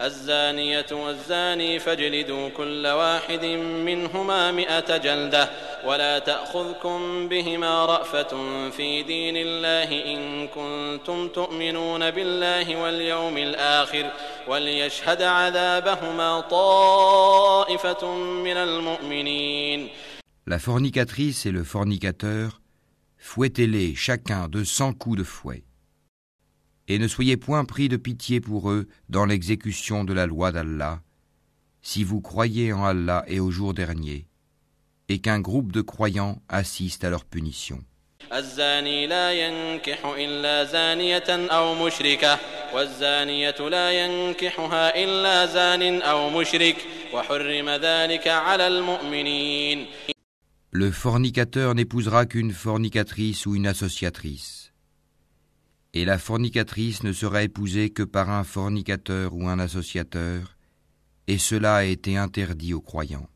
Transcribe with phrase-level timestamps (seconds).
[0.00, 3.44] الزانية والزاني فاجلدوا كل واحد
[3.86, 5.50] منهما مئة جلدة
[5.84, 8.30] ولا تأخذكم بهما رأفة
[8.70, 14.10] في دين الله إن كنتم تؤمنون بالله واليوم الآخر
[14.48, 19.88] وليشهد عذابهما طائفة من المؤمنين
[20.46, 22.60] La fornicatrice et le fornicateur,
[23.16, 25.64] fouettez-les chacun de cent coups de fouet.
[26.87, 31.01] Et ne soyez point pris de pitié pour eux dans l'exécution de la loi d'Allah,
[31.81, 34.27] si vous croyez en Allah et au jour dernier,
[35.07, 37.83] et qu'un groupe de croyants assiste à leur punition.
[38.33, 42.39] الزاني لا ينكح إلا زانية أو مشركة
[42.73, 46.75] والزانية لا ينكحها إلا زان أو مشرك
[47.13, 49.87] وحرم ذلك على المؤمنين
[50.71, 54.71] Le fornicateur n'épousera qu'une fornicatrice ou une associatrice.
[55.93, 60.55] Et la fornicatrice ne sera épousée que par un fornicateur ou un associateur,
[61.27, 63.27] et cela a été interdit aux croyants.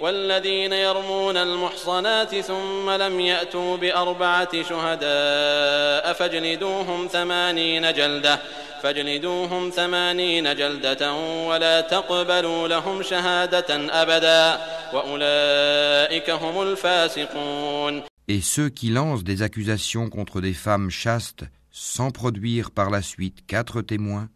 [0.00, 8.40] والذين يرمون المحصنات ثم لم يأتوا بأربعة شهداء فاجلدوهم ثمانين جلدة
[8.82, 11.12] فاجلدوهم ثمانين جلدة
[11.48, 14.60] ولا تقبلوا لهم شهادة أبدا
[14.92, 22.69] وأولئك هم الفاسقون Et ceux qui lancent des accusations contre des femmes chastes sans produire
[22.69, 24.29] par la suite quatre témoins,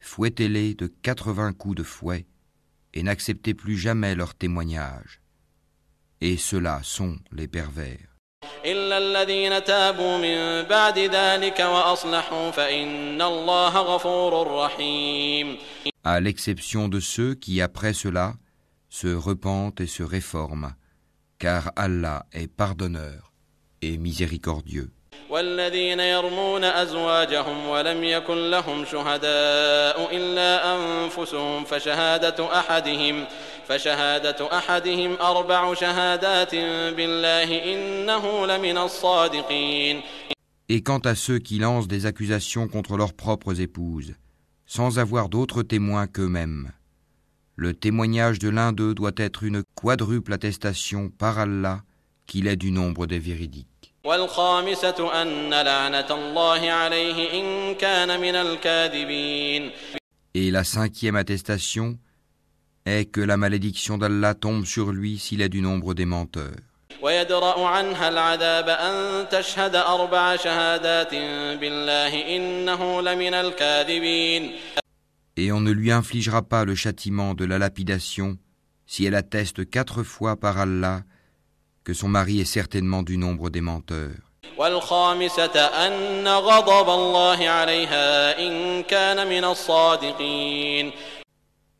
[0.00, 2.26] fouettez-les de quatre-vingts coups de fouet,
[2.94, 5.20] et n'acceptez plus jamais leur témoignage.
[6.22, 8.16] Et ceux-là sont les pervers.
[16.02, 18.34] À l'exception de ceux qui, après cela,
[18.88, 20.74] se repentent et se réforment,
[21.38, 23.34] car Allah est pardonneur
[23.82, 24.93] et miséricordieux.
[25.29, 33.25] والذين يرمون أزواجهم ولم يكن لهم شهداء إلا أنفسهم فشهادة أحدهم
[33.67, 36.55] فشهادة أحدهم أربع شهادات
[36.95, 40.01] بالله إنه لمن الصادقين
[40.71, 44.13] Et quant à ceux qui lancent des accusations contre leurs propres épouses,
[44.67, 46.71] sans avoir d'autres témoins qu'eux-mêmes,
[47.55, 51.81] le témoignage de l'un d'eux doit être une quadruple attestation par Allah
[52.27, 53.72] qu'il est du nombre des véridiques.
[54.03, 59.71] والخامسة أن لعنة الله عليه إن كان من الكاذبين
[60.35, 61.97] Et la cinquième attestation
[62.85, 66.55] est que la malédiction d'Allah tombe sur lui s'il est du nombre des menteurs.
[67.01, 71.15] ويدرأ عنها العذاب أن تشهد أربع شهادات
[71.59, 74.51] بالله إنه لمن الكاذبين
[75.37, 78.37] Et on ne lui infligera pas le châtiment de la lapidation
[78.85, 81.03] si elle atteste quatre fois par Allah
[81.84, 84.16] que son mari est certainement du nombre des menteurs.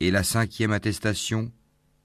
[0.01, 1.51] Et la cinquième attestation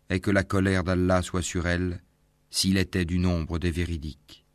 [0.10, 2.02] est que la colère d'Allah soit sur elle
[2.50, 4.46] s'il était du nombre des véridiques.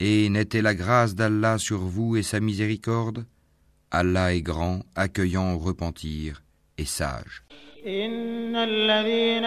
[0.00, 3.24] Et n'était la grâce d'Allah sur vous et sa miséricorde
[3.94, 6.42] Allah est grand, accueillant au repentir
[6.78, 7.42] et sage.
[7.86, 9.44] إن الذين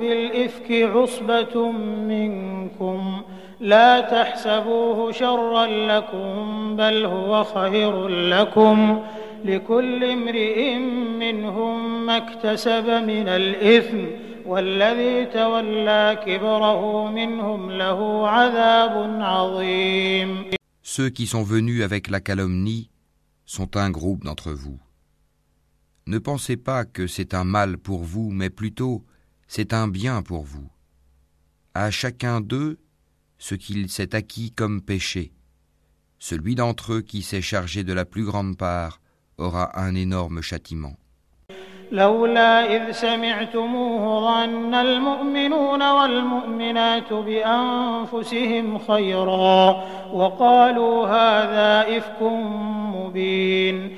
[0.00, 1.70] بالإفك عصبة
[2.08, 3.22] منكم
[3.60, 9.02] لا تحسبوه شرا لكم بل هو خير لكم
[9.44, 10.74] لكل امرئ
[11.18, 13.98] منهم ما اكتسب من الإثم
[14.46, 20.50] والذي تولى كبره منهم له عذاب عظيم
[20.88, 22.90] Ceux qui sont venus avec la calomnie
[23.44, 24.80] sont un groupe d'entre vous.
[26.06, 29.04] Ne pensez pas que c'est un mal pour vous, mais plutôt
[29.48, 30.70] c'est un bien pour vous.
[31.74, 32.78] À chacun d'eux
[33.36, 35.32] ce qu'il s'est acquis comme péché.
[36.20, 39.00] Celui d'entre eux qui s'est chargé de la plus grande part
[39.38, 40.96] aura un énorme châtiment.
[41.91, 49.83] لولا إذ سمعتموه ظن المؤمنون والمؤمنات بأنفسهم خيرا
[50.13, 52.21] وقالوا هذا إفك
[52.95, 53.97] مبين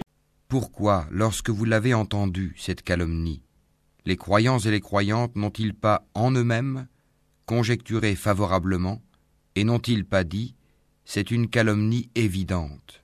[0.50, 3.42] Pourquoi, lorsque vous l'avez entendu, cette calomnie,
[4.06, 6.88] les croyants et les croyantes n'ont-ils pas en eux-mêmes
[7.46, 9.02] conjecturé favorablement
[9.56, 10.56] et n'ont-ils pas dit
[11.06, 13.04] c'est une calomnie évidente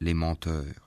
[0.00, 0.86] les menteurs.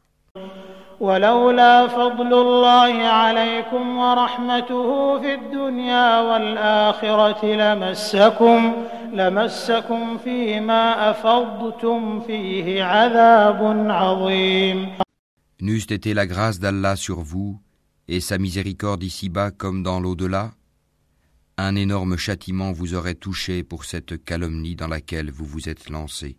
[1.00, 8.74] ولولا فضل الله عليكم ورحمته في الدنيا والآخرة لمسكم
[9.14, 14.88] لمسكم فيما أفضتم فيه عذاب عظيم
[15.62, 17.60] N'eût été la grâce d'Allah sur vous
[18.08, 20.52] et sa miséricorde ici-bas comme dans l'au-delà,
[21.58, 26.38] un énorme châtiment vous aurait touché pour cette calomnie dans laquelle vous vous êtes lancé.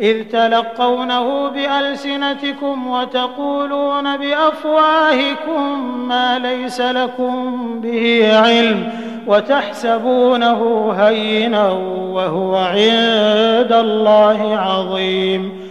[0.00, 8.92] إذ تلقونه بألسنتكم وتقولون بأفواهكم ما ليس لكم به علم
[9.26, 11.68] وتحسبونه هينا
[12.16, 15.66] وهو عند الله عظيم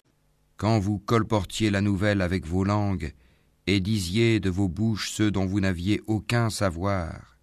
[0.58, 3.14] Quand vous colportiez la nouvelle avec vos langues
[3.68, 7.38] et disiez de vos bouches ceux dont vous n'aviez aucun savoir,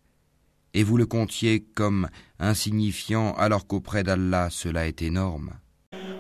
[0.75, 5.50] et vous le comptiez comme insignifiant alors qu'auprès d'Allah cela est énorme.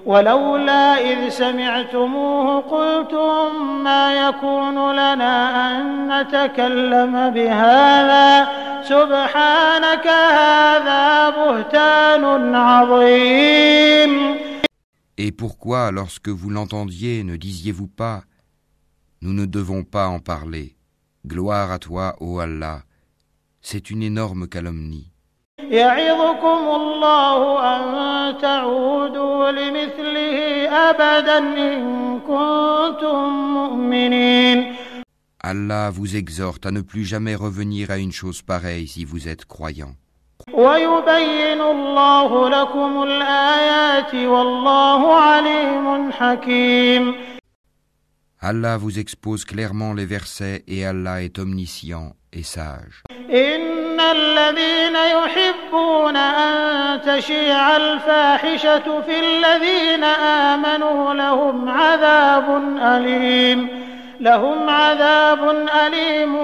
[0.06, 5.34] ولولا إذ سمعتموه قلتم ما يكون لنا
[5.70, 8.48] أن نتكلم بهذا
[8.82, 14.32] سبحانك هذا بهتان عظيم
[15.18, 18.22] Et pourquoi, lorsque vous l'entendiez, ne disiez-vous pas
[19.20, 20.74] Nous ne devons pas en parler.
[21.24, 22.82] Gloire à toi, ô Allah.
[23.60, 25.12] C'est une énorme calomnie.
[25.60, 27.40] يعظكم الله
[27.76, 30.38] أن تعودوا لمثله
[30.90, 34.74] أبدا إن كنتم مؤمنين
[35.44, 39.44] Allah vous exhorte à ne plus jamais revenir à une chose pareille si vous êtes
[39.44, 39.94] croyant.
[40.52, 47.14] ويبين الله لكم الآيات والله عليم حكيم
[48.40, 53.02] Allah vous expose clairement les versets et Allah est omniscient et sage.
[53.30, 63.87] إن الذين يحبون أن تشيع الفاحشة في الذين آمنوا لهم عذاب أليم
[64.19, 66.35] لهم عذاب أليم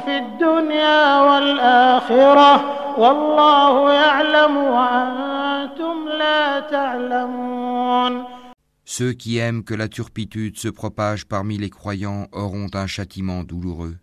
[0.00, 8.24] في الدنيا والآخرة والله يعلم وأنتم لا تعلمون
[8.84, 13.96] Ceux qui aiment que la turpitude se propage parmi les croyants auront un châtiment douloureux,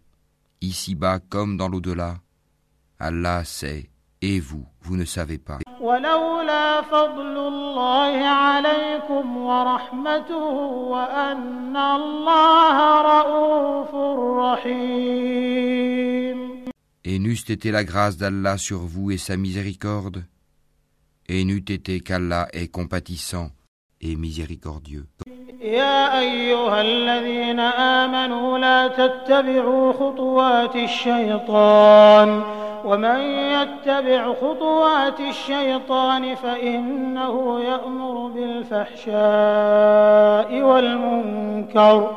[0.61, 2.15] ici-bas comme dans l'au-delà.
[2.98, 3.90] Allah sait,
[4.20, 5.58] et vous, vous ne savez pas.
[5.80, 10.44] ولولا فضل الله عليكم ورحمته
[10.92, 13.94] وأن الله رؤوف
[14.38, 15.72] رحيم
[17.04, 20.24] Et n'eût été la grâce d'Allah sur vous et sa miséricorde,
[21.28, 23.50] et n'eût été qu'Allah est compatissant
[24.01, 25.05] Et miséricordieux.
[25.61, 32.41] يا أيها الذين آمنوا لا تتبعوا خطوات الشيطان
[32.85, 33.19] ومن
[33.55, 39.11] يتبع خطوات الشيطان فإنه يأمر بالفحشاء
[40.61, 42.11] والمنكر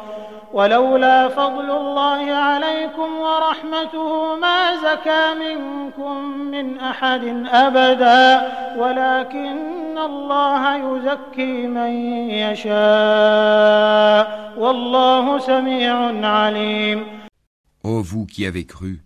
[0.54, 8.42] ولولا فضل الله عليكم ورحمته ما زكى منكم من أحد أبدا
[8.78, 11.92] ولكن الله يزكي من
[12.30, 14.26] يشاء
[14.58, 17.06] والله سميع عليم
[17.84, 19.04] Ô vous qui avez cru,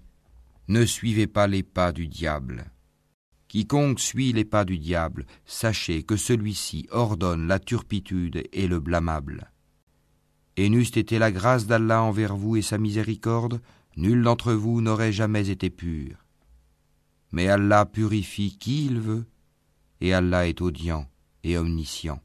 [0.70, 2.64] ne suivez pas les pas du diable.
[3.50, 9.50] Quiconque suit les pas du diable, sachez que celui-ci ordonne la turpitude et le blâmable.
[10.57, 13.61] Et n'eût été la grâce d'Allah envers vous et sa miséricorde,
[13.97, 16.17] nul d'entre vous n'aurait jamais été pur.
[17.33, 19.27] Mais Allah purifie qui il veut,
[20.01, 21.09] et Allah est audient
[21.43, 22.21] et omniscient.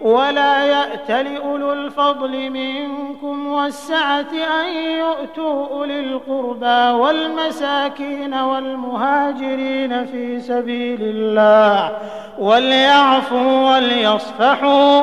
[0.00, 11.96] ولا يأت لأولو الفضل منكم والسعة أن يؤتوا أولي القربى والمساكين والمهاجرين في سبيل الله
[12.38, 15.02] وليعفوا وليصفحوا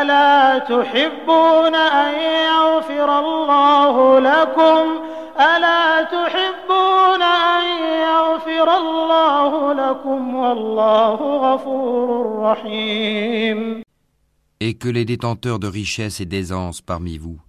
[0.00, 5.00] ألا تحبون أن يغفر الله لكم
[5.40, 7.64] ألا تحبون أن
[8.02, 13.87] يغفر الله لكم والله غفور رحيم
[14.60, 17.40] Et que les détenteurs de richesses et d'aisance parmi vous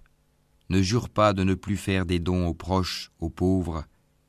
[0.68, 3.84] ne jurent pas de ne plus faire des dons aux proches, aux pauvres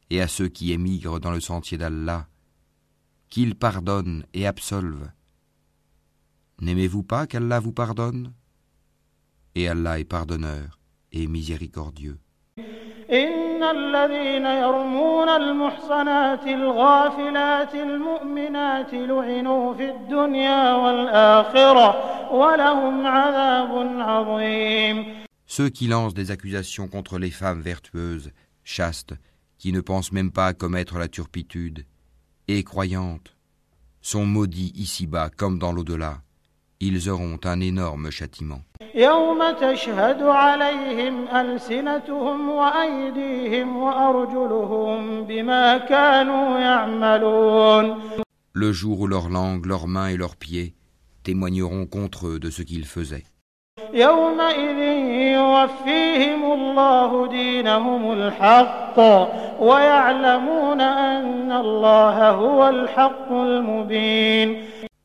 [0.10, 2.28] et à ceux qui émigrent dans le sentier d'Allah.
[3.32, 5.10] qu'il pardonne et absolve.
[6.60, 8.34] N'aimez-vous pas qu'Allah vous pardonne?
[9.56, 10.80] Et Allah est pardonneur
[11.12, 12.20] et miséricordieux.
[13.61, 21.89] إن الذين يرمون المحصنات الغافلات المؤمنات لعنوا في الدنيا والآخرة
[22.33, 28.33] ولهم عذاب عظيم Ceux qui lancent des accusations contre les femmes vertueuses,
[28.65, 29.15] chastes,
[29.59, 31.87] qui ne pensent même pas à commettre la turpitude,
[32.49, 33.37] et croyantes,
[34.01, 36.19] sont maudits ici-bas comme dans l'au-delà.
[36.81, 38.61] Ils auront un énorme châtiment.
[38.95, 47.97] يوم تشهد عليهم ألسنتهم وأيديهم وأرجلهم بما كانوا يعملون
[48.55, 50.75] Le jour où leurs langues, leurs mains et leurs pieds
[51.25, 53.25] témoigneront contre eux de ce qu'ils faisaient.
[53.95, 54.79] يومئذ
[55.37, 58.99] يوفيهم الله دينهم الحق
[59.61, 64.57] ويعلمون أن الله هو الحق المبين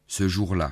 [0.07, 0.71] Ce jour-là,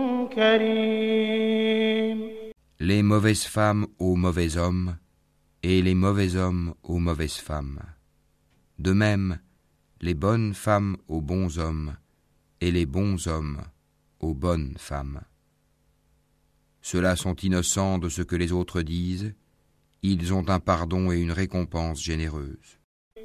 [2.79, 4.97] Les mauvaises femmes aux mauvais hommes,
[5.63, 7.81] et les mauvais hommes aux mauvaises femmes.
[8.79, 9.39] De même,
[9.99, 11.97] les bonnes femmes aux bons hommes,
[12.61, 13.61] et les bons hommes
[14.19, 15.21] aux bonnes femmes.
[16.81, 19.33] Ceux-là sont innocents de ce que les autres disent,
[20.01, 22.80] ils ont un pardon et une récompense généreuse.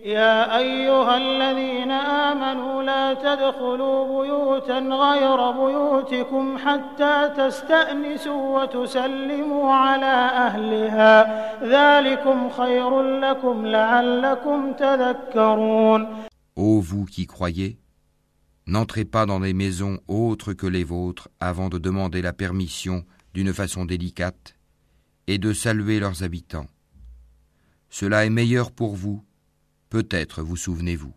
[0.05, 10.15] يا أيها الذين آمنوا لا تدخلوا بيوتا غير بيوتكم حتى تستأنسوا وتسلموا على
[10.47, 11.13] أهلها
[11.63, 16.07] ذلكم خير لكم لعلكم تذكرون
[16.55, 17.77] Ô vous qui croyez,
[18.65, 23.03] n'entrez pas dans des maisons autres que les vôtres avant de demander la permission
[23.33, 24.55] d'une façon délicate
[25.27, 26.67] et de saluer leurs habitants.
[27.89, 29.23] Cela est meilleur pour vous,
[29.96, 31.14] Peut-être vous souvenez-vous.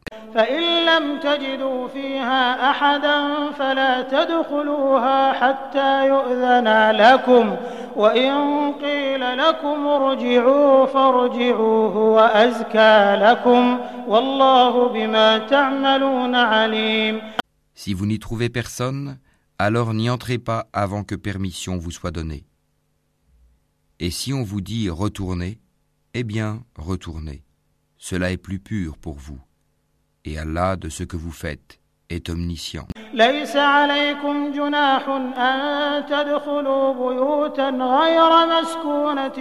[17.76, 19.20] Si vous n'y trouvez personne,
[19.58, 22.46] alors n'y entrez pas avant que permission vous soit donnée.
[24.00, 25.60] Et si on vous dit retournez,
[26.14, 27.44] eh bien retournez
[27.99, 29.41] Cela est plus pur pour vous.
[30.25, 32.87] Et Allah, de ce que vous faites, est omniscient.
[33.15, 35.09] ليس عليكم جناح
[35.39, 39.39] أن تدخلوا بيوتا غير مسكونة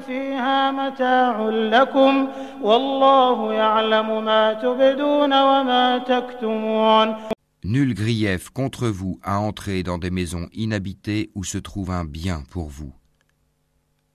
[0.00, 2.28] فيها متاع لكم
[2.62, 7.16] والله يعلم ما تبدون وما تكتمون
[7.64, 12.44] Nul grief contre vous à entrer dans des maisons inhabitées où se trouve un bien
[12.48, 12.94] pour vous.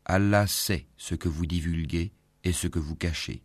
[0.06, 2.14] Allah sait ce que vous divulguez
[2.47, 3.43] et ce que vous cachez.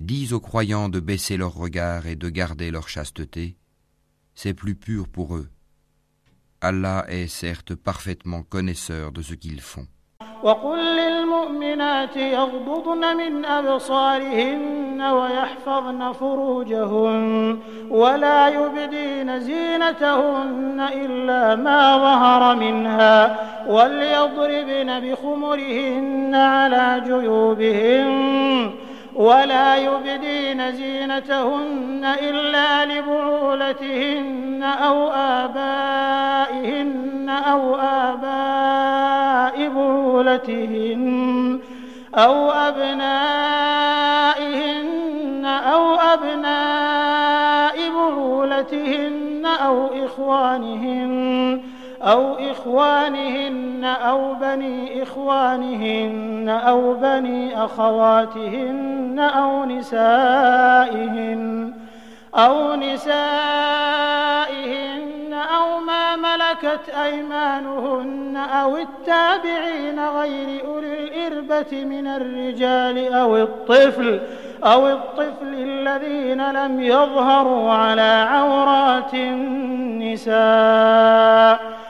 [0.00, 3.56] Dis aux croyants de baisser leurs regards et de garder leur chasteté,
[4.34, 5.48] c'est plus pur pour eux.
[6.62, 9.86] Allah est certes parfaitement connaisseur de ce qu'ils font.
[10.42, 17.58] وقل للمؤمنات يغضضن من أبصارهن ويحفظن فروجهن
[17.90, 23.36] ولا يبدين زينتهن إلا ما ظهر منها
[23.68, 28.70] وليضربن بخمرهن على جيوبهن
[29.16, 36.16] ولا يبدين زينتهن إلا لبعولتهن أو آبائهن
[37.28, 41.60] أو آباء بعولتهن
[42.14, 43.06] أو أبنائهن
[45.44, 51.62] أو أبناء بعولتهن أو إخوانهن
[52.06, 60.66] أو إخوانهن أو بني إخوانهن أو بني أخواتهن أو نسائهن
[62.34, 63.16] أو نسائهن
[65.34, 70.96] أو ما ملكت أيمانهن أو التابعين غير أولي
[71.26, 74.20] الإربة من الرجال أو الطفل
[74.64, 80.36] أو الطفل الذين لم يظهروا على عورات النساء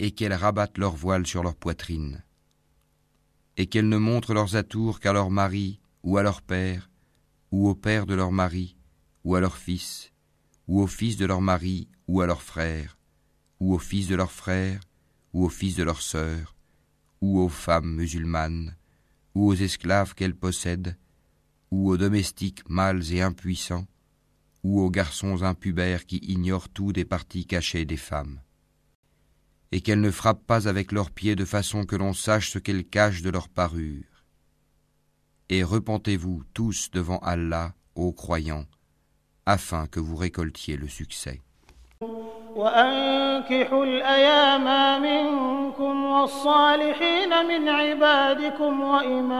[0.00, 2.24] et qu'elles rabattent leur voile sur leur poitrine.
[3.58, 6.88] Et qu'elles ne montrent leurs atours qu'à leur mari, ou à leur père,
[7.52, 8.76] ou au père de leur mari,
[9.24, 10.10] ou à leur fils,
[10.66, 12.96] ou au fils de leur mari, ou à leur frère,
[13.60, 14.80] ou au fils de leur frère,
[15.34, 16.56] ou au fils de leur sœur,
[17.20, 18.74] ou aux femmes musulmanes,
[19.34, 20.96] ou aux esclaves qu'elles possèdent,
[21.70, 23.86] ou aux domestiques mâles et impuissants,
[24.62, 28.40] ou aux garçons impubères qui ignorent tout des parties cachées des femmes
[29.71, 32.85] Et qu'elles ne frappent pas avec leurs pieds de façon que l'on sache ce qu'elles
[32.85, 34.03] cachent de leur parure.
[35.49, 38.65] Et repentez-vous tous devant Allah, ô croyants,
[39.45, 41.41] afin que vous récoltiez le succès.
[42.55, 49.39] وأنكحوا الأيام منكم والصالحين من عبادكم وإمائكم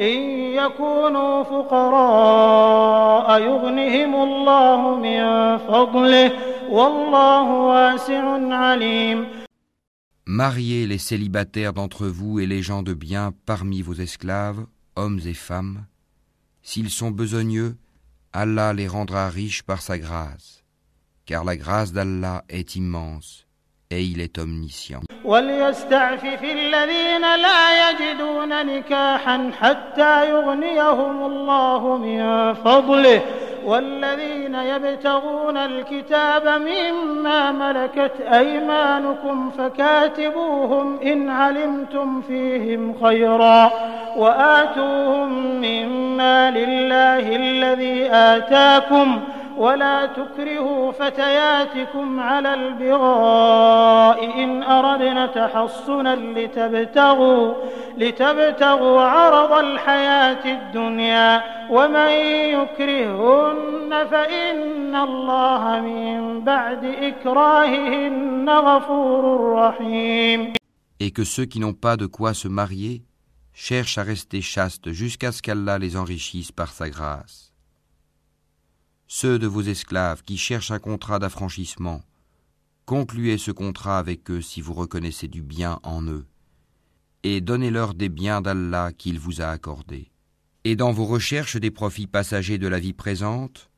[0.00, 0.22] إن
[0.60, 6.49] يكونوا فقراء يغنهم الله من فضله والله واسع عليم
[10.25, 15.33] Mariez les célibataires d'entre vous et les gens de bien parmi vos esclaves, hommes et
[15.33, 15.85] femmes.
[16.61, 17.75] S'ils sont besogneux,
[18.31, 20.63] Allah les rendra riches par sa grâce,
[21.25, 23.45] car la grâce d'Allah est immense
[23.89, 25.01] et il est omniscient.
[33.65, 43.71] والذين يبتغون الكتاب مما ملكت أيمانكم فكاتبوهم إن علمتم فيهم خيرا
[44.17, 45.29] وآتوهم
[45.61, 49.21] مما لله الذي آتاكم
[49.61, 57.53] ولا تكرهوا فتياتكم على البغاء إن أردنا تحصنا لتبتغوا,
[57.97, 62.11] لتبتغوا عرض الحياة الدنيا ومن
[62.57, 70.53] يكرهن فإن الله من بعد إكراههن غفور رحيم
[70.99, 73.03] Et que ceux qui n'ont pas de quoi se marier
[73.53, 77.50] cherchent à rester chastes jusqu'à ce qu'Allah les enrichisse par sa grâce.
[79.13, 82.01] Ceux de vos esclaves qui cherchent un contrat d'affranchissement,
[82.85, 86.25] concluez ce contrat avec eux si vous reconnaissez du bien en eux,
[87.23, 90.13] et donnez-leur des biens d'Allah qu'il vous a accordés.
[90.63, 93.69] Et dans vos recherches des profits passagers de la vie présente,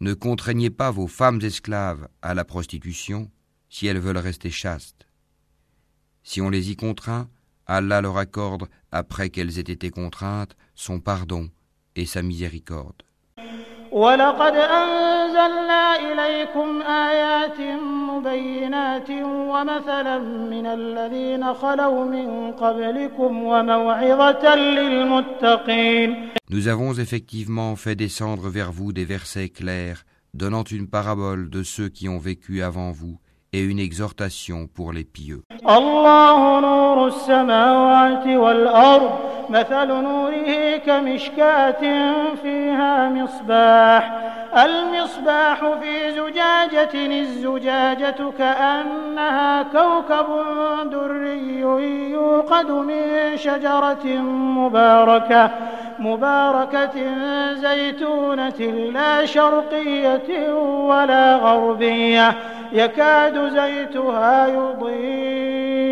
[0.00, 3.30] ne contraignez pas vos femmes esclaves à la prostitution
[3.68, 5.06] si elles veulent rester chastes.
[6.24, 7.30] Si on les y contraint,
[7.66, 11.48] Allah leur accorde, après qu'elles aient été contraintes, son pardon
[11.94, 13.04] et sa miséricorde.
[13.91, 17.59] ولقد أنزلنا إليكم آيات
[18.09, 19.09] مبينات
[19.51, 20.19] ومثلا
[20.53, 29.05] من الذين خلوا من قبلكم وموعظة للمتقين Nous avons effectivement fait descendre vers vous des
[29.05, 33.17] versets clairs, donnant une parabole de ceux qui ont vécu avant vous
[33.52, 35.42] et une exhortation pour les pieux.
[35.68, 39.10] الله نور السماوات والأرض
[39.50, 41.80] مثل نوره كمشكاة
[42.42, 44.12] فيها مصباح
[44.56, 50.26] المصباح في زجاجة الزجاجة كأنها كوكب
[50.90, 51.60] دري
[52.10, 54.06] يوقد من شجرة
[54.58, 55.50] مباركة
[55.98, 56.94] مباركة
[57.54, 58.60] زيتونة
[58.92, 60.52] لا شرقية
[60.88, 62.34] ولا غربية
[62.72, 65.88] يكاد زيتها يضيء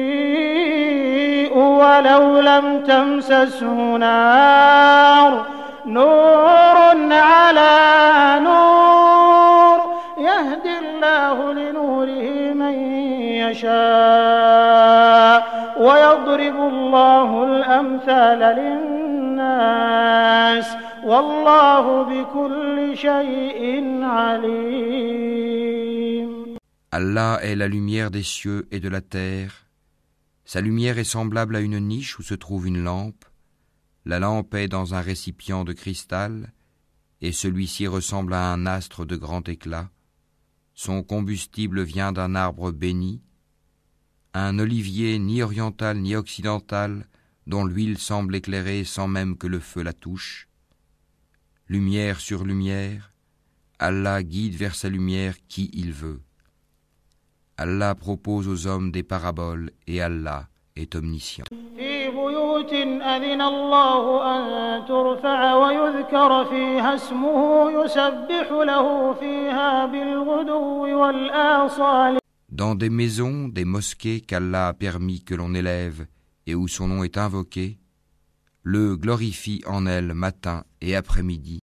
[1.59, 5.47] ولو لم تمسسه نار.
[5.87, 6.77] نور
[7.13, 9.79] على نور
[10.19, 12.75] يهدي الله لنوره من
[13.47, 14.77] يشاء
[15.81, 19.87] ويضرب الله الأمثال للناس
[21.05, 25.96] والله بكل شيء عليم.
[26.93, 29.67] Allah est la lumière des cieux et de la terre.
[30.45, 33.25] Sa lumière est semblable à une niche où se trouve une lampe.
[34.05, 36.53] La lampe est dans un récipient de cristal,
[37.21, 39.91] et celui-ci ressemble à un astre de grand éclat.
[40.75, 43.23] Son combustible vient d'un arbre béni,
[44.35, 47.09] un olivier ni oriental ni occidental
[47.47, 50.49] dont l'huile semble éclairer sans même que le feu la touche.
[51.69, 53.15] Lumière sur lumière,
[53.79, 56.21] Allah guide vers sa lumière qui il veut.
[57.59, 61.45] Allah propose aux hommes des paraboles et Allah est omniscient.
[72.51, 76.07] Dans des maisons, des mosquées qu'Allah a permis que l'on élève
[76.47, 77.79] et où son nom est invoqué,
[78.63, 81.61] le glorifie en elles matin et après-midi.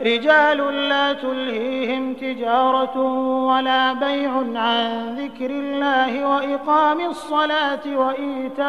[0.00, 2.98] رجال رجال لا تلهيهم تجارة
[3.46, 8.66] ولا بيع عن ذكر الله وإقام الصلاة وإيتاء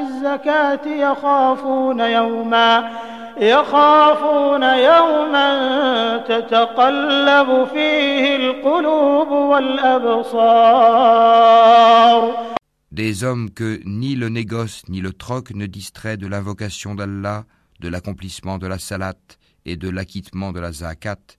[0.00, 2.90] الزكاة يخافون يوما
[3.40, 5.48] يخافون يوما
[6.28, 10.46] تتقلب فيه القلوب والأبصار
[12.92, 17.44] Des hommes que ni le négoce ni le troc ne distrait de l'invocation d'Allah,
[17.80, 19.18] de l'accomplissement de la salat
[19.65, 21.37] et de l'acquittement de la zakat,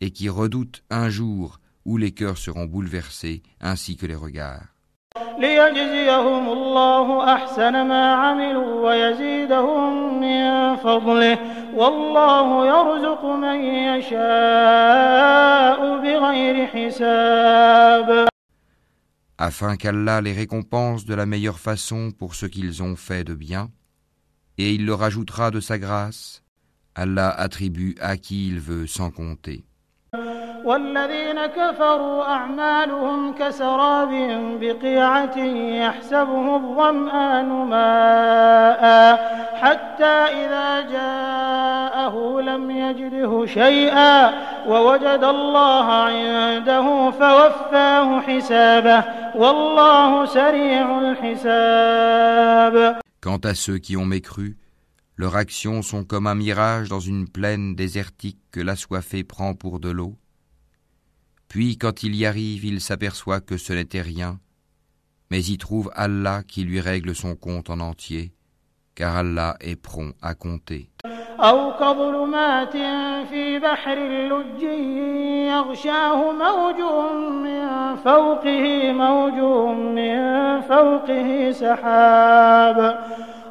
[0.00, 4.74] et qui redoutent un jour où les cœurs seront bouleversés ainsi que les regards.
[19.36, 23.70] Afin qu'Allah les récompense de la meilleure façon pour ce qu'ils ont fait de bien,
[24.58, 26.43] et il leur ajoutera de sa grâce,
[26.95, 29.63] Allah attribue à qui il veut sans compter.
[30.65, 34.09] والذين كفروا أعمالهم كسراب
[34.61, 35.37] بقيعة
[35.83, 38.83] يحسبه الظمآن ماء
[39.55, 44.33] حتى إذا جاءه لم يجده شيئا
[44.67, 49.03] ووجد الله عنده فوفاه حسابه
[49.35, 54.55] والله سريع الحساب Quant à ceux qui ont mécru,
[55.16, 59.90] leurs actions sont comme un mirage dans une plaine désertique que l'assoiffé prend pour de
[59.90, 60.16] l'eau.
[61.48, 64.40] Puis quand il y arrive, il s'aperçoit que ce n'était rien,
[65.30, 68.32] mais y trouve Allah qui lui règle son compte en entier,
[68.96, 70.90] car Allah est prompt à compter.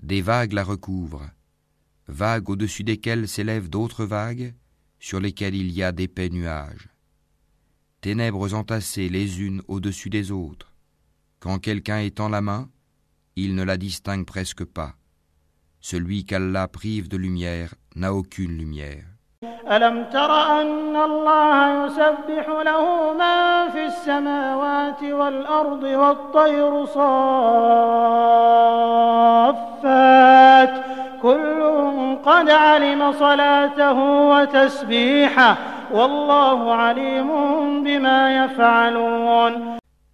[0.00, 1.28] Des vagues la recouvrent,
[2.08, 4.54] vagues au-dessus desquelles s'élèvent d'autres vagues,
[5.00, 6.88] sur lesquelles il y a d'épais nuages.
[8.01, 10.71] Ténèbres entassées les unes au-dessus des autres.
[11.41, 12.69] Quand quelqu'un étend la main,
[13.35, 14.93] il ne la distingue presque pas.
[15.81, 19.03] Celui qu'Allah prive de lumière n'a aucune lumière.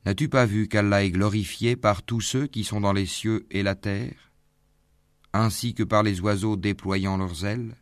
[0.06, 3.64] N'as-tu pas vu qu'Allah est glorifié par tous ceux qui sont dans les cieux et
[3.64, 4.32] la terre,
[5.34, 7.76] ainsi que par les oiseaux déployant leurs ailes?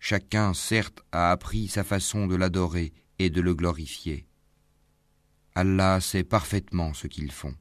[0.00, 4.26] Chacun, certes, a appris sa façon de l'adorer et de le glorifier.
[5.54, 7.54] Allah sait parfaitement ce qu'ils font.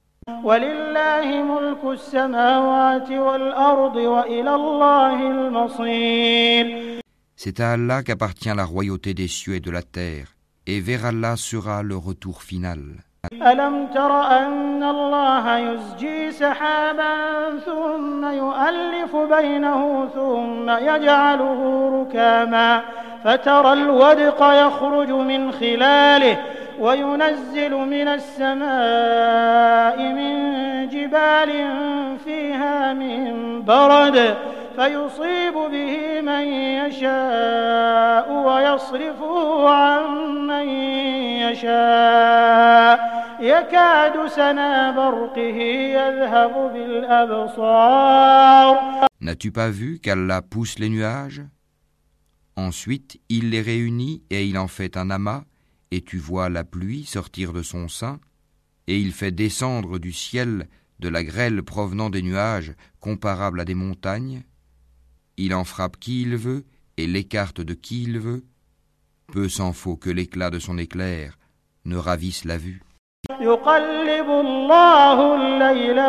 [7.35, 10.35] C'est à Allah qu'appartient la royauté des cieux et de la terre,
[10.67, 12.81] et vers Allah sera le retour final.
[13.33, 17.15] ألم تر أن الله يزجي سحابا
[17.65, 22.81] ثم يؤلف بينه ثم يجعله ركاما
[23.23, 26.37] فترى الودق يخرج من خلاله
[26.79, 30.31] وينزل من السماء من
[30.89, 31.51] جبال
[32.25, 34.37] فيها من برد
[34.76, 36.44] فيصيب به من
[36.82, 40.04] يشاء ويصرفه عن
[40.46, 40.68] من
[41.48, 42.98] يشاء
[43.40, 45.59] يكاد سنا برقه
[45.98, 48.26] يذهب بالأبصار
[49.20, 51.42] N'as-tu pas vu qu'Allah pousse les nuages
[52.56, 55.44] Ensuite, il les réunit et il en fait un amas,
[55.90, 58.18] et tu vois la pluie sortir de son sein,
[58.87, 60.68] et il fait descendre du ciel
[61.00, 64.42] de la grêle provenant des nuages comparable à des montagnes,
[65.40, 66.64] il en frappe qui il veut
[66.96, 68.44] et l'écarte de qui il veut,
[69.32, 71.38] peu s'en faut que l'éclat de son éclair
[71.85, 72.82] ne ravisse la vue.
[73.40, 76.00] يقلب الله الليل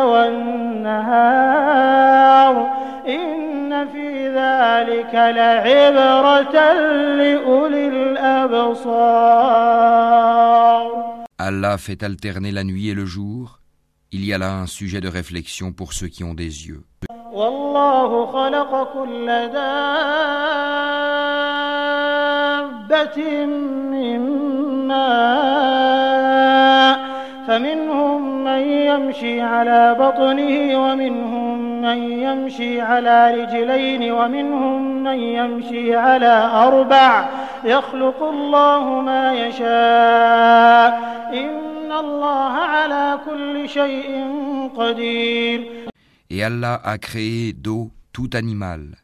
[1.12, 1.68] والنهار
[3.08, 6.72] إن في ذلك لعبرة
[7.18, 9.58] لأولي الأبصار
[11.40, 13.60] Allah fait alterner la nuit et le jour.
[14.10, 16.84] Il y a là un sujet de réflexion pour ceux qui ont des yeux.
[17.33, 19.55] والله خلق كل دابة
[23.91, 24.19] من
[24.87, 26.99] ماء.
[27.47, 37.25] فمنهم من يمشي على بطنه ومنهم من يمشي على رجلين ومنهم من يمشي على أربع.
[37.63, 40.99] يخلق الله ما يشاء.
[41.33, 44.27] إن الله على كل شيء
[44.77, 45.52] قدير.
[46.33, 48.97] et Allah a créé d'eau tout animal.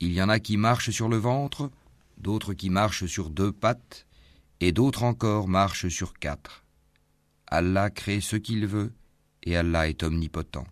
[0.00, 1.70] Il y en a qui marchent sur le ventre,
[2.16, 4.04] d'autres qui marchent sur deux pattes,
[4.58, 6.64] et d'autres encore marchent sur quatre.
[7.46, 8.90] Allah crée ce qu'il veut,
[9.44, 10.66] et Allah est omnipotent.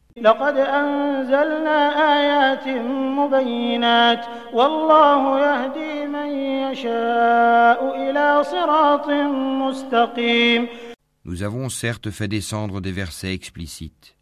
[11.24, 14.15] Nous avons certes fait descendre des versets explicites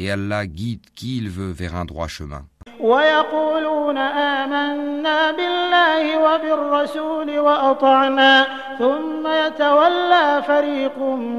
[0.00, 2.46] et Allah guide qui il veut vers un droit chemin.
[2.80, 8.46] ويقولون آمنا بالله وبالرسول وأطعنا
[8.78, 10.98] ثم يتولى فريق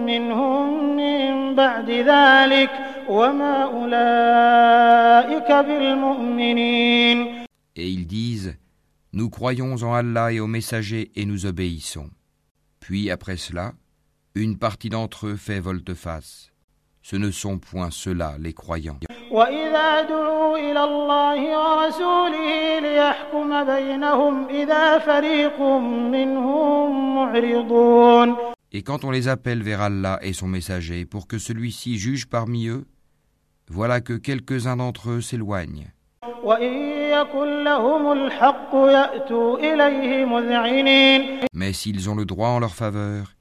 [0.10, 2.70] منهم من بعد ذلك
[3.10, 7.38] وما أولئك بالمؤمنين
[7.76, 8.58] Et ils disent
[9.14, 12.10] Nous croyons en Allah et aux messagers et nous obéissons.
[12.80, 13.74] Puis après cela,
[14.36, 16.51] une partie d'entre eux fait volte-face.
[17.03, 18.99] ce ne sont point ceux-là les croyants.
[28.75, 32.69] Et quand on les appelle vers Allah et son messager pour que celui-ci juge parmi
[32.69, 32.87] eux,
[33.69, 35.91] voilà que quelques-uns d'entre eux s'éloignent.
[41.55, 43.35] Mais s'ils ont le droit en leur faveur,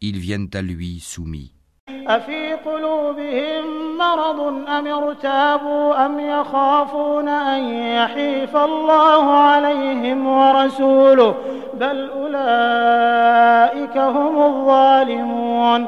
[0.00, 1.57] ils viennent à lui soumis.
[1.89, 7.63] أفي قلوبهم مرض أم ارتابوا أم يخافون أن
[7.97, 11.31] يحيف الله عليهم ورسوله
[11.73, 15.87] بل أولئك هم الظالمون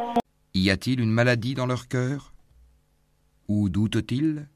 [0.55, 2.33] Y a-t-il une maladie dans leur cœur
[3.47, 4.47] Ou doutent-ils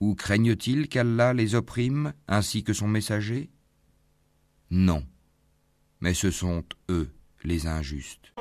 [0.00, 3.48] Ou craignent-ils qu'Allah les opprime ainsi que son messager
[4.70, 5.02] Non,
[6.00, 7.08] mais ce sont eux
[7.44, 8.32] les injustes.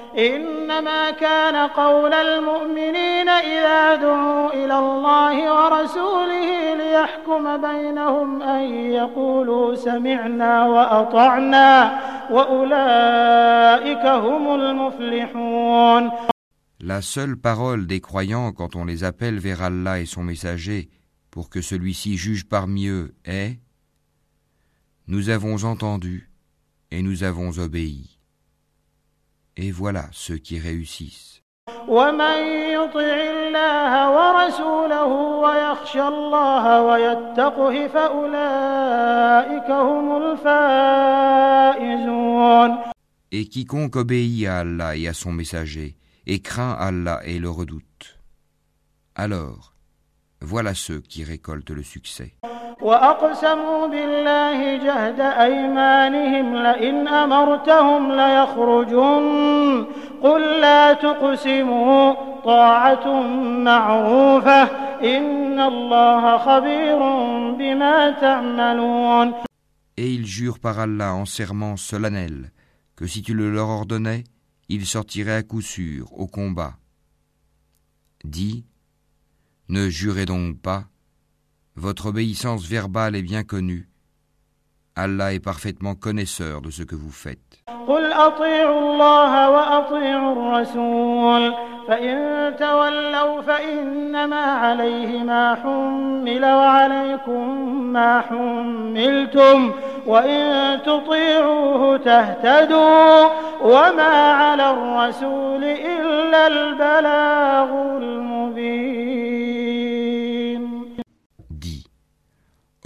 [0.72, 12.00] إنما كان قول المؤمنين إذا دعوا إلى الله ورسوله ليحكم بينهم أن يقولوا سمعنا وأطعنا
[12.32, 16.12] وأولئك هم المفلحون
[16.80, 20.90] La seule parole des croyants quand on les appelle vers Allah et son messager
[21.32, 23.58] pour que celui-ci juge parmi eux est
[25.08, 26.30] Nous avons entendu
[26.92, 28.20] et nous avons obéi.
[29.56, 31.38] Et voilà ceux qui réussissent.
[31.88, 32.38] ومن
[32.76, 35.06] يطع الله ورسوله
[35.44, 41.88] ويخشى الله ويتقه فأولئك هم الفائزون
[43.32, 48.20] Et quiconque obéit à Allah et à son messager, et craint Allah et le redoute.
[49.16, 49.74] Alors,
[50.42, 52.36] voilà ceux qui récoltent le succès.
[52.82, 59.86] وأقسموا بالله جهد أيمانهم لئن أمرتهم ليخرجن
[60.24, 63.22] قل لا تقسموا طاعة
[63.64, 64.64] معروفة
[65.04, 67.00] إن الله خبير
[67.58, 69.34] بما تعملون
[70.00, 72.52] Et ils jurent par Allah en serment solennel
[72.96, 74.24] que si tu le leur ordonnais,
[74.70, 76.74] ils sortiraient à coup sûr au combat.
[78.24, 78.64] Dis,
[79.70, 80.86] ne jurez donc pas,
[81.77, 83.89] votre obéissance verbale est bien connue.
[84.95, 87.63] Allah est parfaitement connaisseur de ce que vous faites.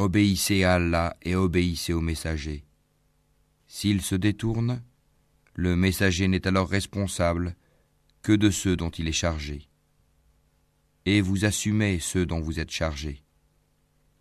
[0.07, 2.64] Obéissez à Allah et obéissez au messager.
[3.66, 4.81] S'ils se détournent,
[5.55, 7.57] le messager n'est alors responsable
[8.23, 9.69] que de ceux dont il est chargé.
[11.07, 13.23] et vous assumez ceux dont vous êtes chargés.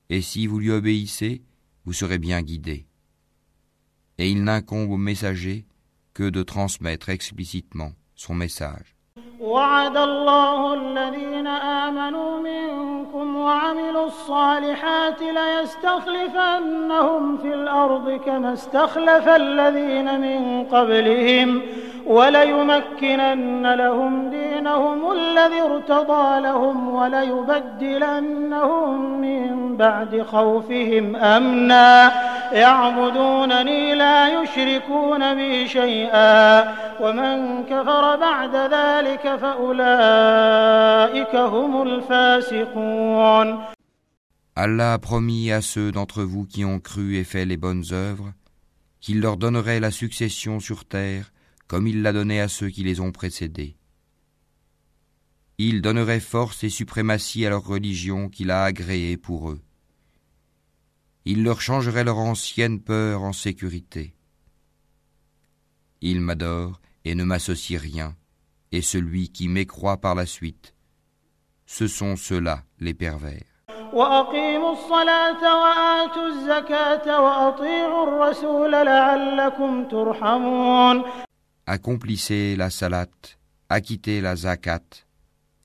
[0.09, 1.41] Et si vous lui obéissez,
[1.83, 2.85] vous serez bien guidés.
[4.19, 5.65] Et il n'incombe au messager
[6.13, 8.94] que de transmettre explicitement son message.
[9.45, 21.61] وعد الله الذين آمنوا منكم وعملوا الصالحات ليستخلفنهم في الأرض كما استخلف الذين من قبلهم
[22.07, 28.41] وليمكنن لهم دينهم الذي ارتضى لهم وليبدلنهم
[29.21, 32.11] من بعد خوفهم أمنا.
[32.51, 36.63] يعبدونني لا يشركون بي شيئا.
[36.99, 39.34] ومن كفر بعد ذلك
[44.55, 48.33] Allah a promis à ceux d'entre vous qui ont cru et fait les bonnes œuvres
[49.01, 51.31] qu'il leur donnerait la succession sur terre
[51.67, 53.75] comme il l'a donné à ceux qui les ont précédés.
[55.57, 59.61] Il donnerait force et suprématie à leur religion qu'il a agréée pour eux.
[61.25, 64.13] Il leur changerait leur ancienne peur en sécurité.
[66.01, 68.15] Ils m'adorent et ne m'associent rien,
[68.75, 70.75] et celui qui mécroit par la suite.
[71.65, 73.45] Ce sont ceux-là les pervers.
[81.65, 83.07] Accomplissez la salat,
[83.69, 84.81] acquittez la zakat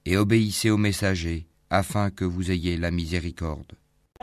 [0.04, 3.79] et obéissez aux messagers afin que vous ayez la miséricorde.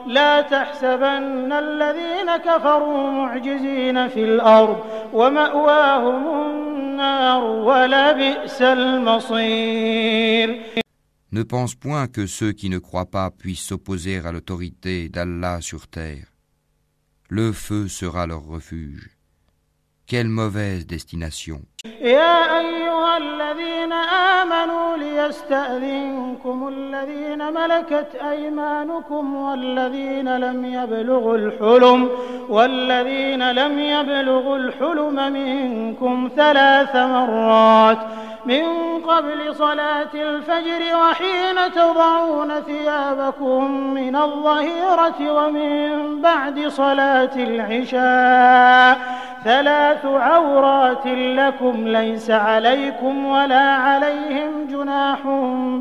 [0.06, 10.62] لا تحسبن الذين كفروا معجزين في الأرض ومأواهم النار ولبئس المصير
[11.32, 15.88] Ne pense point que ceux qui ne croient pas puissent s'opposer à l'autorité d'Allah sur
[15.88, 16.26] terre.
[17.30, 19.08] Le feu sera leur refuge.
[20.06, 21.62] Quelle mauvaise destination.
[22.01, 32.09] يا أيها الذين آمنوا ليستأذنكم الذين ملكت أيمانكم والذين لم يبلغوا الحلم
[32.49, 37.97] والذين لم يبلغوا الحلم منكم ثلاث مرات.
[38.47, 38.63] من
[39.07, 48.97] قبل صلاة الفجر وحين تضعون ثيابكم من الظهيرة ومن بعد صلاة العشاء
[49.43, 55.17] ثلاث عورات لكم ليس عليكم ولا عليهم جناح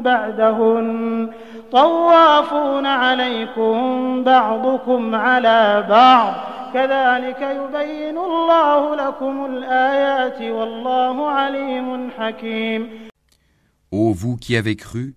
[0.05, 1.31] بعدهن.
[1.72, 6.55] طوافون عليكم بعضكم على بعض.
[6.75, 13.12] كذلك يبين الله لكم الآيات والله عليم حكيم
[13.91, 15.15] Ô vous qui avez cru,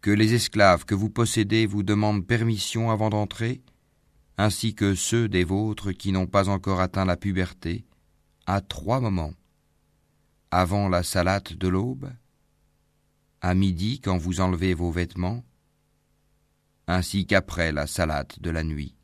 [0.00, 3.62] que les esclaves que vous possédez vous demandent permission avant d'entrer,
[4.38, 7.84] ainsi que ceux des vôtres qui n'ont pas encore atteint la puberté,
[8.46, 9.34] à trois moments.
[10.50, 12.10] Avant la salate de l'aube,
[13.40, 15.42] à midi quand vous enlevez vos vêtements,
[16.86, 18.94] ainsi qu'après la salate de la nuit.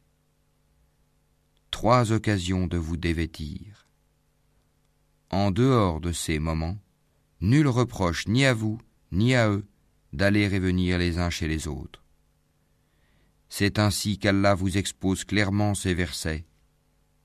[1.71, 3.87] Trois occasions de vous dévêtir.
[5.31, 6.77] En dehors de ces moments,
[7.41, 8.79] nul reproche ni à vous,
[9.13, 9.65] ni à eux,
[10.13, 12.03] d'aller et venir les uns chez les autres.
[13.49, 16.45] C'est ainsi qu'Allah vous expose clairement ces versets,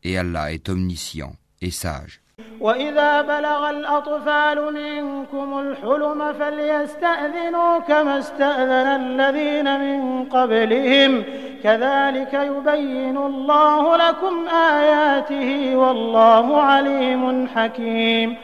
[0.03, 2.21] et Allah est omniscient et sage.
[2.61, 11.23] وإذا بلغ الأطفال منكم الحلم فليستأذنوا كما استأذن الذين من قبلهم
[11.63, 18.35] كذلك يبين الله لكم آياته والله عليم حكيم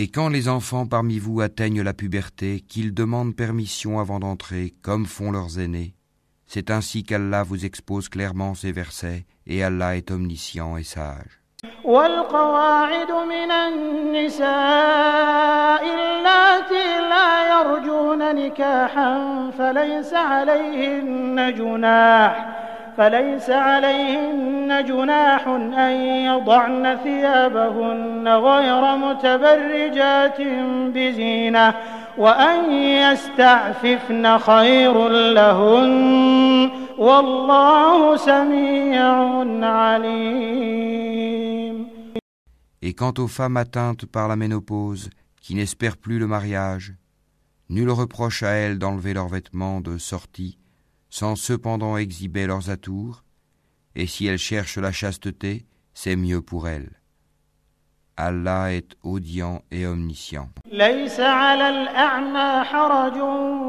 [0.00, 5.06] Et quand les enfants parmi vous atteignent la puberté, qu'ils demandent permission avant d'entrer, comme
[5.06, 5.96] font leurs aînés,
[6.46, 11.41] c'est ainsi qu'Allah vous expose clairement ces versets, et Allah est omniscient et sage.
[11.83, 14.53] والقواعد من النساء
[15.83, 19.19] اللاتي لا يرجون نكاحا
[19.57, 22.45] فليس عليهن جناح
[22.96, 25.92] فليس عليهن جناح أن
[26.30, 30.40] يضعن ثيابهن غير متبرجات
[30.94, 31.74] بزينة
[32.18, 39.04] وأن يستعففن خير لهن والله سميع
[39.62, 41.18] عليم
[42.80, 46.94] Et quant aux femmes atteintes par la ménopause, qui n'espèrent plus le mariage,
[47.68, 50.58] nul reproche à elles d'enlever leurs vêtements de sortie,
[51.12, 53.24] sans cependant exhiber leurs atours,
[53.94, 56.98] et si elles cherchent la chasteté, c'est mieux pour elles.
[58.16, 60.48] Allah est audient et omniscient.
[60.72, 63.16] ليس على الأعمى حرج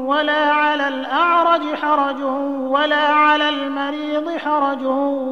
[0.06, 2.20] ولا على الأعرج حرج
[2.70, 4.82] ولا على المريض حرج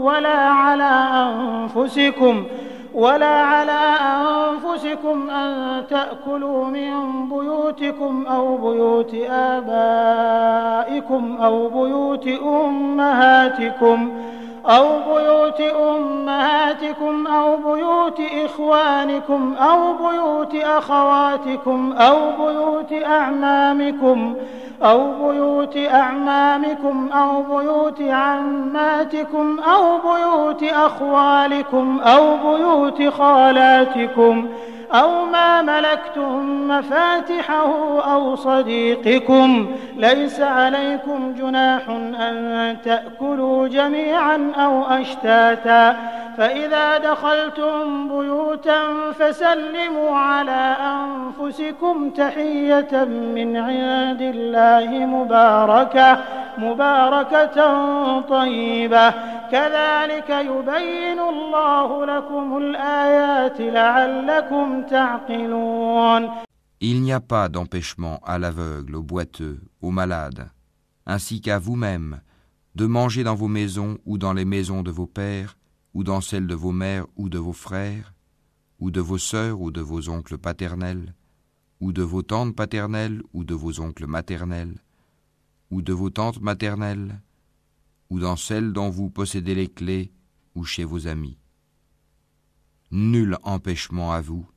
[0.02, 0.92] ولا على
[1.34, 2.46] أنفسكم
[2.93, 6.89] ولا على أنفسكم أن تأكلوا من
[7.29, 14.11] بيوتكم أو بيوت آبائكم أو بيوت أمهاتكم.
[14.65, 24.35] أو بيوت أمهاتكم أو بيوت إخوانكم أو بيوت أخواتكم أو بيوت أعمامكم
[24.83, 36.67] أو بيوت أعمامكم أو بيوت عماتكم أو بيوت أخوالكم أو بيوت خالاتكم أو ما ملكتم
[36.67, 45.95] مفاتحه أو صديقكم ليس عليكم جناح أن تأكلوا جميعا أو أشتاتا.
[46.37, 48.81] فإذا دخلتم بيوتا
[49.19, 53.03] فسلموا على أنفسكم تحية
[53.35, 56.17] من عند الله مباركة
[56.57, 57.57] مباركة
[58.19, 59.13] طيبة.
[59.52, 66.30] كذلك يبين الله لكم الآيات لعلكم تعقلون
[66.80, 70.48] Il n'y a pas d'empêchement à l'aveugle, au boiteux, au malade,
[71.06, 72.20] ainsi qu'à vous-même,
[72.76, 75.56] de manger dans vos maisons ou dans les maisons de vos pères,
[75.94, 78.14] ou dans celles de vos mères ou de vos frères,
[78.78, 81.14] ou de vos sœurs ou de vos oncles paternels,
[81.80, 84.76] ou de vos tantes paternelles ou de vos oncles maternels,
[85.72, 87.20] ou de vos tantes maternelles,
[88.13, 90.11] ou dans celles dont vous possédez les clés,
[90.53, 91.39] ou chez vos amis.
[92.91, 94.47] Nul empêchement à vous,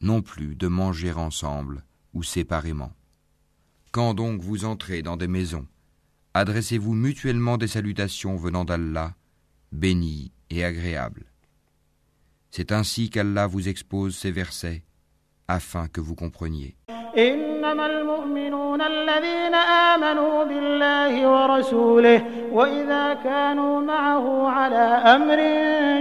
[0.00, 2.92] non plus de manger ensemble ou séparément.
[3.92, 5.68] Quand donc vous entrez dans des maisons,
[6.34, 9.14] adressez-vous mutuellement des salutations venant d'Allah,
[9.70, 11.26] bénies et agréables.
[12.50, 14.82] C'est ainsi qu'Allah vous expose ces versets,
[15.46, 16.74] afin que vous compreniez.
[17.18, 19.54] إنما المؤمنون الذين
[19.94, 25.36] آمنوا بالله ورسوله وإذا كانوا معه على أمر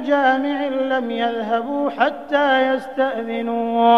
[0.08, 3.98] جامع لم يذهبوا حتى يستأذنوه.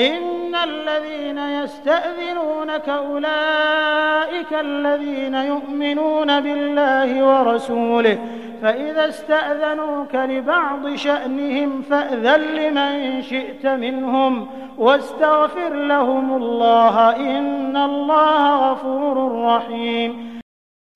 [0.00, 8.18] إن الذين يستأذنونك أولئك الذين يؤمنون بالله ورسوله
[8.61, 20.37] فإذا استأذنوك لبعض شأنهم فأذن لمن شئت منهم واستغفر لهم الله إن الله غفور رحيم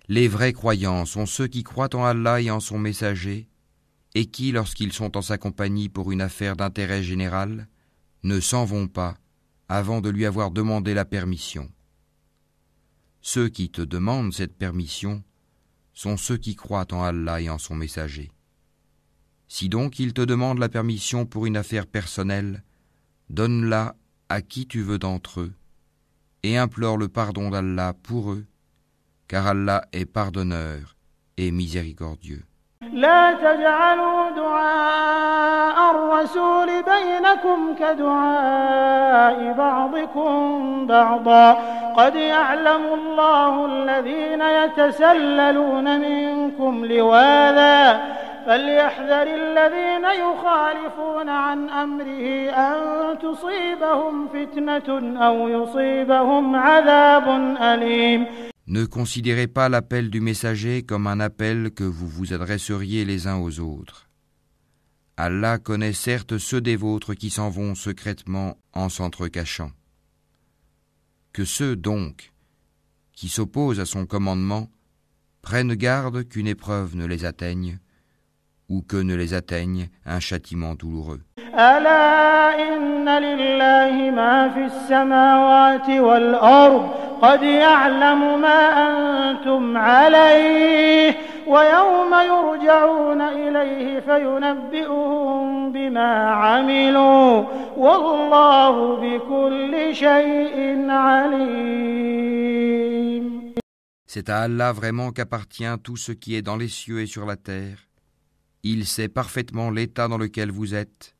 [0.09, 3.47] Les vrais croyants sont ceux qui croient en Allah et en son messager,
[4.13, 7.67] et qui, lorsqu'ils sont en sa compagnie pour une affaire d'intérêt général,
[8.23, 9.15] ne s'en vont pas
[9.69, 11.69] avant de lui avoir demandé la permission.
[13.21, 15.23] Ceux qui te demandent cette permission
[15.96, 18.30] sont ceux qui croient en Allah et en son messager.
[19.48, 22.62] Si donc ils te demandent la permission pour une affaire personnelle,
[23.30, 23.96] donne-la
[24.28, 25.52] à qui tu veux d'entre eux,
[26.42, 28.44] et implore le pardon d'Allah pour eux,
[29.26, 30.96] car Allah est pardonneur
[31.36, 32.44] et miséricordieux.
[36.16, 41.52] الرسول بينكم كدعاء بعضكم بعضا.
[41.96, 48.00] قد يعلم الله الذين يتسللون منكم لواذا.
[48.46, 52.78] فليحذر الذين يخالفون عن أمره أن
[53.18, 58.26] تصيبهم فتنة أو يصيبهم عذاب أليم.
[58.68, 63.38] Ne considérez pas l'appel du messager comme un appel que vous vous adresseriez les uns
[63.38, 64.05] aux autres.
[65.16, 69.72] Allah connaît certes ceux des vôtres qui s'en vont secrètement en s'entrecachant.
[71.32, 72.32] Que ceux donc
[73.12, 74.70] qui s'opposent à son commandement
[75.40, 77.78] prennent garde qu'une épreuve ne les atteigne
[78.68, 81.20] ou que ne les atteigne un châtiment douloureux.
[104.06, 107.36] C'est à Allah vraiment qu'appartient tout ce qui est dans les cieux et sur la
[107.36, 107.85] terre.
[108.62, 111.16] Il sait parfaitement l'état dans lequel vous êtes.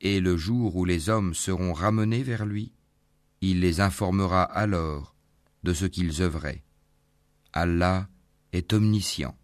[0.00, 2.72] Et le jour où les hommes seront ramenés vers lui,
[3.40, 5.14] il les informera alors
[5.62, 6.64] de ce qu'ils œuvraient.
[7.52, 8.08] Allah
[8.52, 9.36] est omniscient.